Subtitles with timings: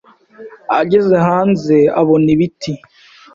[0.79, 2.73] Ageze hanze abona ibiti